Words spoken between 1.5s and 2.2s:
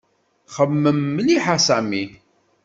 a Sami.